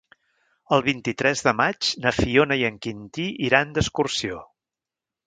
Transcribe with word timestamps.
El 0.77 0.83
vint-i-tres 0.85 1.43
de 1.47 1.53
maig 1.59 1.89
na 2.05 2.13
Fiona 2.19 2.57
i 2.63 2.65
en 2.71 2.79
Quintí 2.87 3.27
iran 3.49 3.77
d'excursió. 3.77 4.41